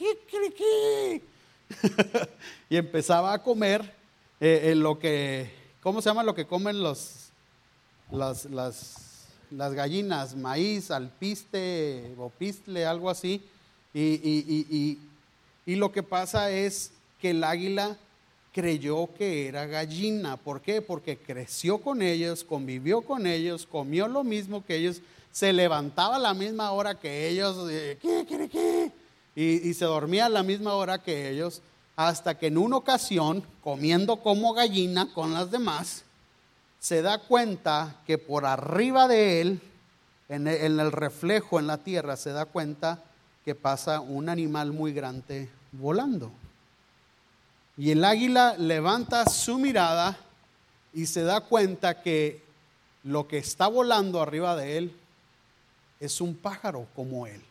[2.69, 3.93] y empezaba a comer
[4.39, 7.29] eh, lo que, ¿cómo se llama lo que comen los,
[8.12, 10.36] las, las, las gallinas?
[10.36, 13.43] Maíz, alpiste, bopistle, algo así.
[13.93, 14.99] Y, y, y,
[15.65, 17.97] y, lo que pasa es que el águila
[18.55, 20.37] creyó que era gallina.
[20.37, 20.81] ¿Por qué?
[20.81, 26.19] Porque creció con ellos, convivió con ellos, comió lo mismo que ellos, se levantaba a
[26.19, 27.69] la misma hora que ellos.
[27.69, 28.91] Eh, ¿Qué, qué, qué?
[29.35, 31.61] y, se dormía a la misma hora que ellos,
[31.97, 36.05] hasta que en una ocasión, comiendo como gallina con las demás,
[36.79, 39.61] se da cuenta que por arriba de él,
[40.29, 43.03] en en el reflejo en la tierra, se da cuenta
[43.43, 46.31] que pasa un animal muy grande volando.
[47.77, 50.17] Y el águila levanta su mirada
[50.93, 52.41] y se da cuenta que
[53.03, 54.91] lo que está volando arriba de él
[55.99, 57.41] es un pájaro como él,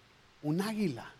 [0.42, 1.10] un águila.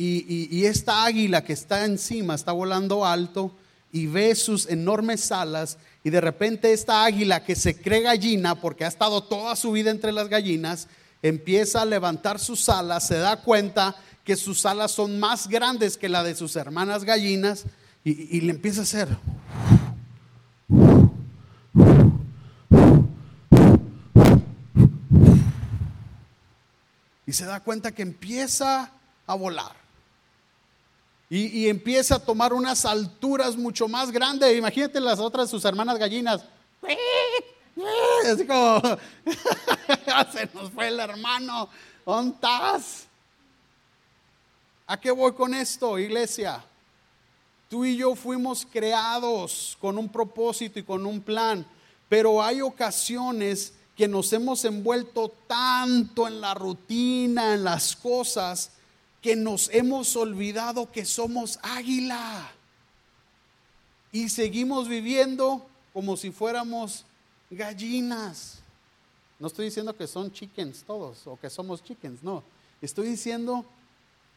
[0.00, 3.50] Y, esta águila que está encima está volando alto
[3.90, 8.84] y ve sus enormes alas y de repente esta águila que se cree gallina porque
[8.84, 10.86] ha estado toda su vida entre las gallinas,
[11.20, 13.96] empieza a levantar sus alas, se da cuenta
[14.28, 17.64] que sus alas son más grandes que la de sus hermanas gallinas
[18.04, 19.08] y, le empieza a hacer.
[27.24, 28.92] Y se da cuenta que empieza
[29.26, 29.74] a volar.
[31.30, 34.54] Y, empieza a tomar unas alturas mucho más grandes.
[34.58, 36.44] Imagínate las otras, sus hermanas gallinas.
[38.30, 38.82] Así como,
[40.32, 41.70] se nos fue el hermano.
[42.04, 43.08] ¿Dónde estás?
[44.90, 46.64] ¿A qué voy con esto, iglesia?
[47.68, 51.66] Tú y yo fuimos creados con un propósito y con un plan,
[52.08, 58.70] pero hay ocasiones que nos hemos envuelto tanto en la rutina, en las cosas,
[59.20, 62.50] que nos hemos olvidado que somos águila.
[64.10, 67.04] Y seguimos viviendo como si fuéramos
[67.50, 68.60] gallinas.
[69.38, 72.42] No estoy diciendo que son chickens todos o que somos chickens, no.
[72.80, 73.66] Estoy diciendo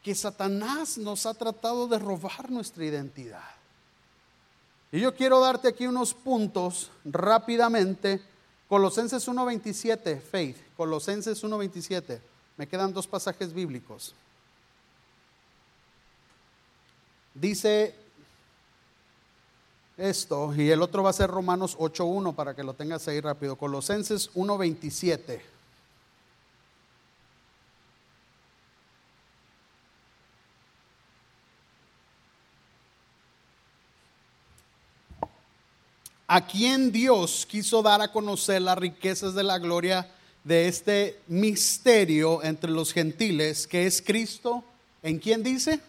[0.04, 3.44] que Satanás nos ha tratado de robar nuestra identidad.
[4.92, 8.22] Y yo quiero darte aquí unos puntos rápidamente.
[8.68, 10.58] Colosenses 1.27, faith.
[10.76, 12.20] Colosenses 1.27.
[12.58, 14.14] Me quedan dos pasajes bíblicos.
[17.34, 17.96] Dice
[19.98, 23.56] esto, y el otro va a ser Romanos 8.1 para que lo tengas ahí rápido.
[23.56, 25.42] Colosenses 1.27.
[36.34, 40.10] a quien Dios quiso dar a conocer las riquezas de la gloria
[40.46, 44.63] de este misterio entre los gentiles, que es Cristo.
[45.04, 45.82] ¿En quién dice?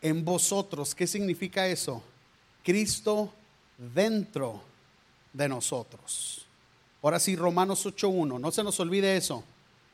[0.00, 0.94] En vosotros.
[0.94, 2.02] ¿Qué significa eso?
[2.64, 3.30] Cristo
[3.76, 4.62] dentro
[5.34, 6.46] de nosotros.
[7.02, 9.44] Ahora sí, Romanos 8.1, no se nos olvide eso.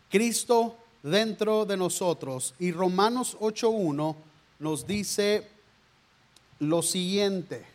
[0.09, 2.55] Cristo dentro de nosotros.
[2.61, 4.15] Y Romanos 8.1
[4.61, 5.49] nos dice
[6.61, 7.74] lo siguiente.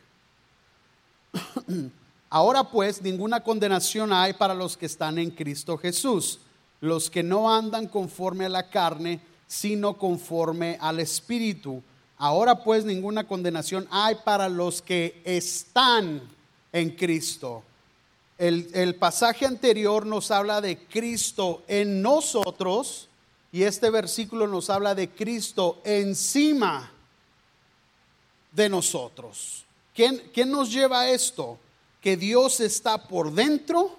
[2.29, 6.39] Ahora pues ninguna condenación hay para los que están en Cristo Jesús,
[6.79, 11.81] los que no andan conforme a la carne, sino conforme al Espíritu.
[12.17, 16.21] Ahora pues ninguna condenación hay para los que están
[16.71, 17.63] en Cristo.
[18.37, 23.09] El, el, pasaje anterior nos habla de Cristo en nosotros
[23.51, 26.91] y este versículo nos habla de Cristo encima
[28.51, 29.65] de nosotros.
[30.31, 31.59] ¿Qué, nos lleva a esto?
[31.99, 33.97] Que Dios está por dentro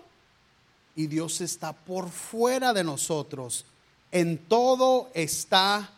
[0.96, 3.66] y Dios está por fuera de nosotros.
[4.10, 5.90] En todo está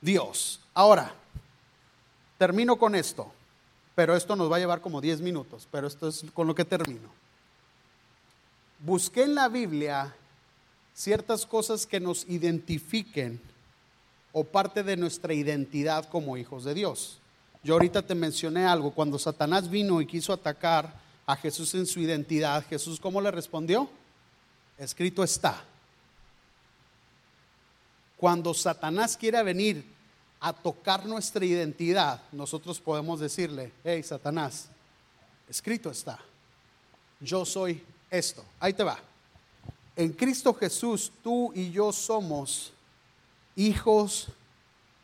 [0.00, 0.60] Dios.
[0.74, 1.12] Ahora,
[2.38, 3.32] termino con esto,
[3.96, 6.64] pero esto nos va a llevar como 10 minutos, pero esto es con lo que
[6.64, 7.08] termino.
[8.78, 10.14] Busqué en la Biblia
[10.94, 13.40] ciertas cosas que nos identifiquen
[14.30, 17.18] o parte de nuestra identidad como hijos de Dios.
[17.68, 20.90] Yo ahorita te mencioné algo, cuando Satanás vino y quiso atacar
[21.26, 23.90] a Jesús en su identidad, Jesús ¿cómo le respondió?
[24.78, 25.62] Escrito está.
[28.16, 29.84] Cuando Satanás quiera venir
[30.40, 34.70] a tocar nuestra identidad, nosotros podemos decirle, hey Satanás,
[35.46, 36.18] escrito está,
[37.20, 38.42] yo soy esto.
[38.60, 38.98] Ahí te va.
[39.94, 42.72] En Cristo Jesús, tú y yo somos
[43.56, 44.28] hijos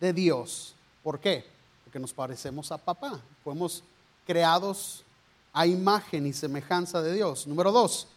[0.01, 0.75] de Dios.
[1.03, 1.53] ¿Por qué?
[1.95, 3.21] Que nos parecemos a papá.
[3.45, 3.85] Fuimos
[4.27, 5.05] creados
[5.53, 7.47] a imagen y semejanza de Dios.
[7.47, 8.09] Número dos,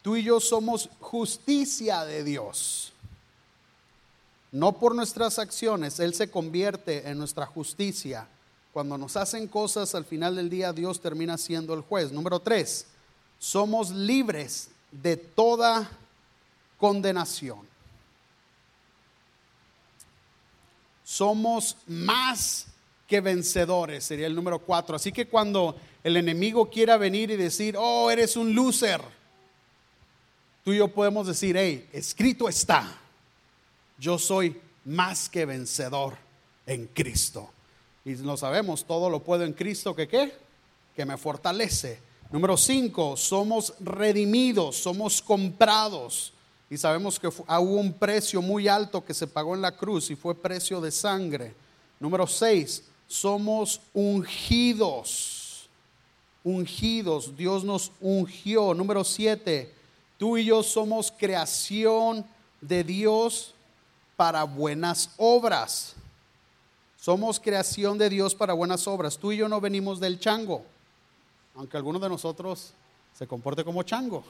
[0.00, 2.94] tú y yo somos justicia de Dios.
[4.52, 8.26] No por nuestras acciones, Él se convierte en nuestra justicia.
[8.72, 12.12] Cuando nos hacen cosas, al final del día Dios termina siendo el juez.
[12.12, 12.86] Número tres,
[13.38, 15.90] somos libres de toda
[16.78, 17.68] condenación.
[21.04, 22.68] Somos más
[23.06, 24.96] que vencedores, sería el número cuatro.
[24.96, 29.00] Así que cuando el enemigo quiera venir y decir, oh, eres un loser,
[30.64, 32.98] tú y yo podemos decir, hey, escrito está,
[33.98, 36.16] yo soy más que vencedor
[36.66, 37.50] en Cristo.
[38.04, 40.32] Y lo sabemos, todo lo puedo en Cristo que qué?
[40.94, 41.98] Que me fortalece.
[42.30, 46.32] Número cinco, somos redimidos, somos comprados.
[46.68, 50.16] Y sabemos que hubo un precio muy alto que se pagó en la cruz y
[50.16, 51.54] fue precio de sangre.
[52.00, 55.68] Número seis, somos ungidos.
[56.44, 58.72] ungidos, Dios nos ungió.
[58.72, 59.72] Número siete,
[60.18, 62.24] tú y yo somos creación
[62.60, 63.52] de Dios
[64.16, 65.94] para buenas obras.
[67.00, 69.18] Somos creación de Dios para buenas obras.
[69.18, 70.64] Tú y yo no venimos del chango,
[71.54, 72.72] aunque alguno de nosotros
[73.16, 74.24] se comporte como chango,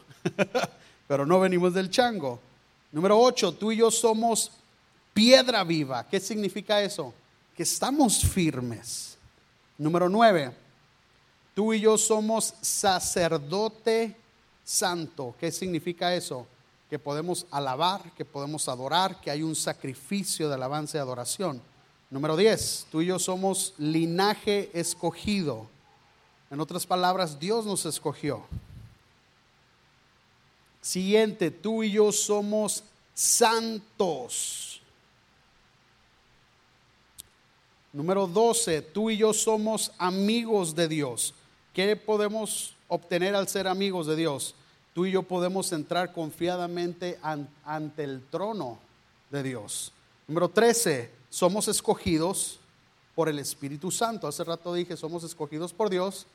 [1.08, 2.38] pero no venimos del chango.
[2.92, 4.50] Número 8, tú y yo somos
[5.12, 6.06] piedra viva.
[6.06, 7.12] ¿Qué significa eso?
[7.56, 9.16] Que estamos firmes.
[9.78, 10.52] Número 9,
[11.54, 14.14] tú y yo somos sacerdote
[14.62, 15.34] santo.
[15.40, 16.46] ¿Qué significa eso?
[16.90, 21.62] Que podemos alabar, que podemos adorar, que hay un sacrificio de alabanza y adoración.
[22.10, 25.66] Número 10, tú y yo somos linaje escogido.
[26.50, 28.44] En otras palabras, Dios nos escogió.
[30.80, 32.84] Siguiente, tú y yo somos
[33.14, 34.65] santos.
[37.96, 41.32] Número 12, tú y yo somos amigos de Dios.
[41.72, 44.54] ¿Qué podemos obtener al ser amigos de Dios?
[44.94, 48.78] Tú y yo podemos entrar confiadamente ante el trono
[49.30, 49.92] de Dios.
[50.28, 52.58] Número 13, somos escogidos
[53.14, 54.28] por el Espíritu Santo.
[54.28, 56.26] Hace rato dije, somos escogidos por Dios,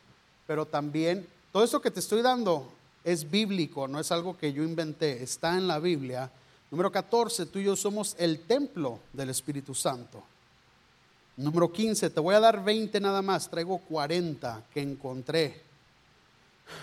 [0.47, 2.68] pero también todo esto que te estoy dando
[3.03, 6.32] es bíblico, no es algo que yo inventé, está en la Biblia.
[6.72, 10.24] Número 14, tú y yo somos el templo del Espíritu Santo.
[11.38, 15.61] Número 15, te voy a dar 20 nada más, traigo 40 que encontré.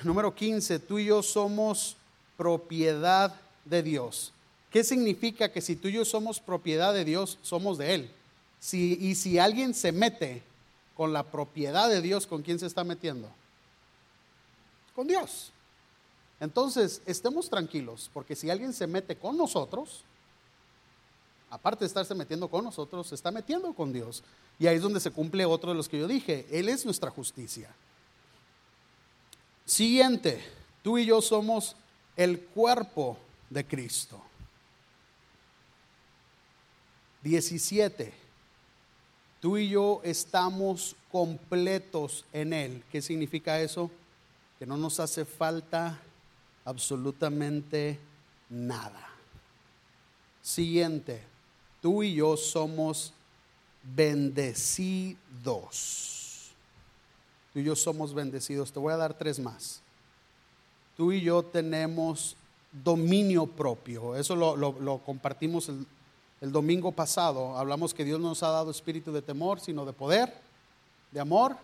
[0.03, 1.96] Número 15, tú y yo somos
[2.36, 3.34] propiedad
[3.64, 4.32] de Dios.
[4.70, 8.11] ¿Qué significa que si tú y yo somos propiedad de Dios, somos de Él?
[8.72, 10.42] Y si alguien se mete
[10.96, 13.30] con la propiedad de Dios, ¿con quién se está metiendo?
[14.94, 15.53] Con Dios.
[16.40, 20.03] Entonces, estemos tranquilos, porque si alguien se mete con nosotros,
[21.51, 24.22] aparte de estarse metiendo con nosotros, se está metiendo con Dios.
[24.59, 27.11] Y ahí es donde se cumple otro de los que yo dije, Él es nuestra
[27.11, 27.74] justicia.
[29.64, 30.42] Siguiente,
[30.82, 31.76] tú y yo somos
[32.16, 33.18] el cuerpo
[33.51, 34.22] de Cristo.
[37.22, 38.12] 17.
[39.40, 42.82] Tú y yo estamos completos en Él.
[42.90, 43.90] ¿Qué significa eso?
[44.59, 46.01] Que no nos hace falta
[46.64, 47.99] absolutamente
[48.49, 49.09] nada.
[50.42, 51.22] Siguiente,
[51.81, 53.12] tú y yo somos
[53.83, 55.16] bendecidos.
[57.53, 58.72] Tú y yo somos bendecidos.
[58.72, 59.81] Te voy a dar tres más.
[60.97, 62.37] Tú y yo tenemos
[62.72, 64.16] dominio propio.
[64.16, 65.87] Eso lo, compartimos el,
[66.41, 67.57] el domingo pasado.
[67.57, 70.33] Hablamos que Dios no nos ha dado espíritu de temor, sino de poder,
[71.12, 71.57] de amor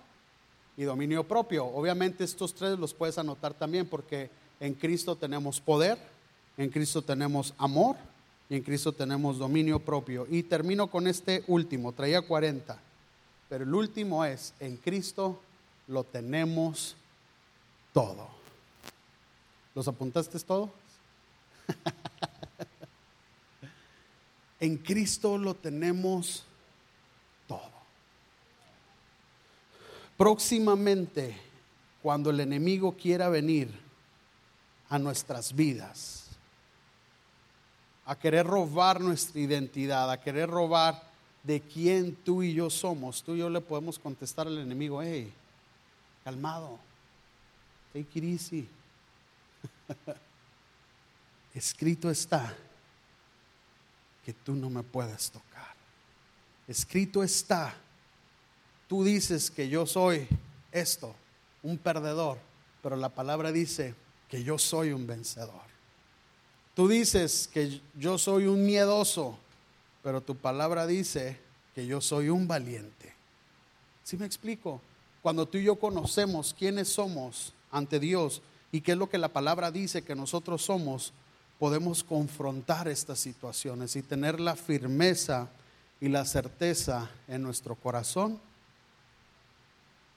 [0.76, 1.66] y dominio propio.
[1.66, 5.98] Obviamente estos tres los puedes anotar también porque en Cristo tenemos poder,
[6.56, 7.96] en Cristo tenemos amor
[8.48, 10.26] y en Cristo tenemos dominio propio.
[10.30, 12.78] Y termino con este último, traía 40,
[13.48, 15.40] pero el último es, en Cristo
[15.88, 16.96] lo tenemos
[17.92, 18.28] todo.
[19.74, 20.70] ¿Los apuntaste todo?
[24.60, 26.44] en Cristo lo tenemos
[27.48, 27.72] todo.
[30.16, 31.36] Próximamente,
[32.02, 33.68] cuando el enemigo quiera venir
[34.88, 36.23] a nuestras vidas,
[38.06, 41.02] a querer robar nuestra identidad, a querer robar
[41.42, 43.22] de quién tú y yo somos.
[43.22, 45.32] Tú y yo le podemos contestar al enemigo, hey,
[46.24, 46.78] calmado,
[47.92, 48.68] take it easy.
[51.54, 52.54] Escrito está
[54.24, 55.74] que tú no me puedes tocar.
[56.66, 57.74] Escrito está,
[58.88, 60.26] tú dices que yo soy
[60.72, 61.14] esto,
[61.62, 62.38] un perdedor,
[62.82, 63.94] pero la palabra dice
[64.28, 65.73] que yo soy un vencedor.
[66.74, 69.38] Tú dices que yo soy un miedoso,
[70.02, 71.38] pero tu palabra dice
[71.74, 73.12] que yo soy un valiente.
[74.02, 74.80] ¿Sí me explico?
[75.22, 79.28] Cuando tú y yo conocemos quiénes somos ante Dios y qué es lo que la
[79.28, 81.12] palabra dice que nosotros somos,
[81.58, 85.48] podemos confrontar estas situaciones y tener la firmeza
[86.00, 88.38] y la certeza en nuestro corazón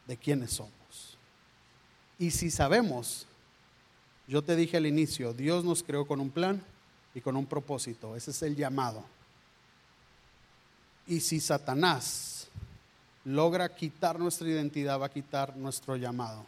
[0.07, 1.17] de quiénes somos.
[2.19, 3.27] Y si sabemos
[4.27, 6.61] yo te dije al inicio, Dios nos creó con un plan
[7.15, 8.15] y con un propósito.
[8.15, 9.03] Ese es el llamado.
[11.07, 12.49] Y si Satanás
[13.23, 16.45] logra quitar nuestra identidad, va a quitar nuestro llamado.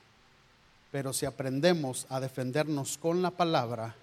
[0.91, 3.95] Pero si aprendemos a defendernos con la palabra,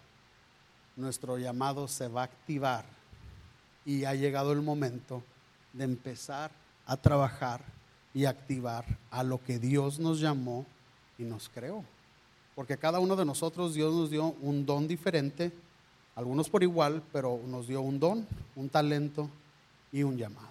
[0.96, 2.86] nuestro llamado se va a activar.
[3.84, 5.22] Y ha llegado el momento
[5.74, 6.50] de empezar
[6.86, 7.62] a trabajar
[8.14, 10.64] y activar a lo que Dios nos llamó
[11.18, 11.84] y nos creó.
[12.56, 15.52] Porque cada uno de nosotros Dios nos dio un don diferente,
[16.16, 18.26] algunos por igual, pero nos dio un don,
[18.56, 19.28] un talento
[19.92, 20.48] y un llamado.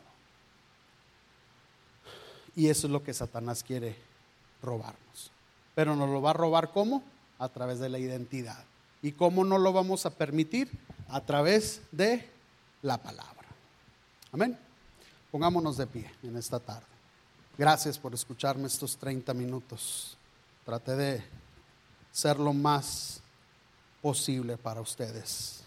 [2.56, 3.96] Y eso es lo que Satanás quiere
[4.62, 5.32] robarnos.
[5.74, 7.04] pero nos lo va a robar ¿cómo?
[7.38, 8.64] A través de la identidad.
[9.02, 10.72] ¿Y cómo no lo vamos a permitir?
[11.10, 12.30] A través de
[12.82, 13.48] la palabra.
[14.32, 14.58] Amén.
[15.32, 16.86] Pongámonos de pie en esta tarde.
[17.58, 20.18] Gracias por escucharme estos 30 minutos.
[20.64, 21.24] Traté de
[22.16, 23.20] ser lo más
[24.02, 25.60] posible para ustedes.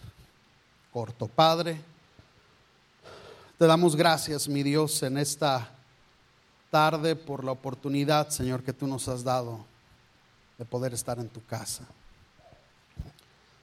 [0.90, 1.78] Corto, Padre.
[3.58, 5.70] Te damos gracias, mi Dios, en esta
[6.70, 9.66] tarde por la oportunidad, Señor, que tú nos has dado
[10.56, 11.86] de poder estar en tu casa.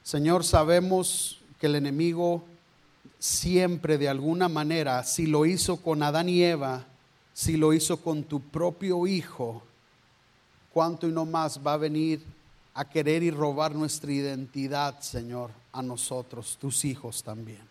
[0.04, 2.44] Señor, sabemos que el enemigo
[3.18, 6.86] siempre de alguna manera, si lo hizo con Adán y Eva,
[7.34, 9.64] si lo hizo con tu propio hijo,
[10.72, 12.35] cuánto y no más va a venir
[12.76, 17.62] a querer y robar nuestra identidad, Señor, a nosotros, tus hijos también.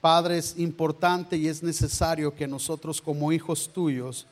[0.00, 4.26] Padre, es importante y es necesario que nosotros como hijos tuyos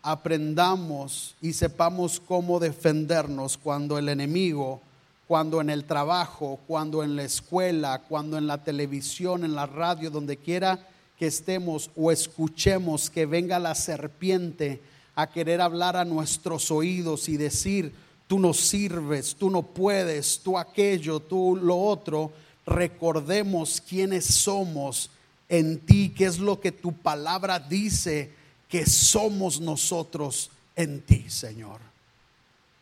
[0.00, 4.80] aprendamos y sepamos cómo defendernos cuando el enemigo,
[5.26, 10.10] cuando en el trabajo, cuando en la escuela, cuando en la televisión, en la radio,
[10.10, 10.86] donde quiera
[11.18, 14.80] que estemos o escuchemos que venga la serpiente
[15.16, 20.58] a querer hablar a nuestros oídos y decir, tú no sirves, tú no puedes, tú
[20.58, 22.32] aquello, tú lo otro,
[22.66, 25.10] recordemos quiénes somos
[25.48, 28.32] en ti, qué es lo que tu palabra dice
[28.68, 31.80] que somos nosotros en ti, Señor.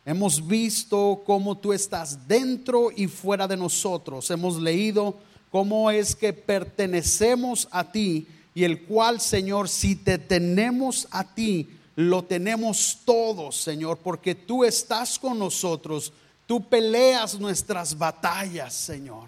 [0.05, 4.29] Hemos visto cómo tú estás dentro y fuera de nosotros.
[4.31, 5.17] Hemos leído
[5.49, 11.69] cómo es que pertenecemos a ti y el cual, Señor, si te tenemos a ti,
[11.95, 16.11] lo tenemos todos, Señor, porque tú estás con nosotros,
[16.47, 19.27] tú peleas nuestras batallas, Señor.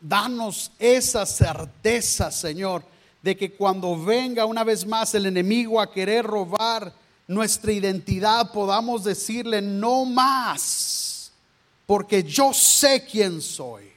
[0.00, 2.82] Danos esa certeza, Señor,
[3.22, 6.92] de que cuando venga una vez más el enemigo a querer robar
[7.28, 11.30] nuestra identidad, podamos decirle no más,
[11.86, 13.88] porque yo sé quién soy.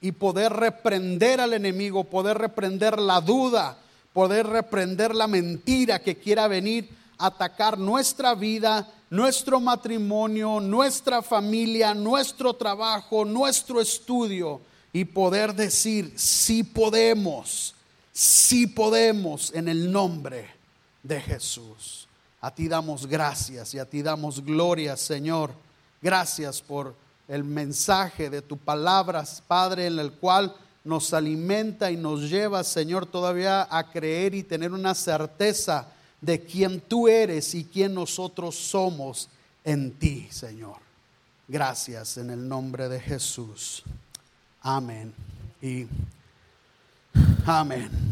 [0.00, 3.76] Y poder reprender al enemigo, poder reprender la duda,
[4.12, 6.88] poder reprender la mentira que quiera venir
[7.18, 14.60] a atacar nuestra vida, nuestro matrimonio, nuestra familia, nuestro trabajo, nuestro estudio
[14.92, 17.74] y poder decir, sí podemos,
[18.12, 20.48] sí podemos en el nombre
[21.02, 22.08] de Jesús.
[22.40, 25.52] A ti damos gracias y a ti damos gloria, Señor.
[26.00, 26.94] Gracias por
[27.28, 30.54] el mensaje de tu palabra, Padre, en el cual
[30.84, 35.88] nos alimenta y nos lleva, Señor, todavía a creer y tener una certeza
[36.20, 39.28] de quién tú eres y quién nosotros somos
[39.64, 40.76] en ti, Señor.
[41.48, 43.82] Gracias en el nombre de Jesús.
[44.62, 45.12] Amén.
[45.60, 45.86] Y
[47.44, 47.90] amén.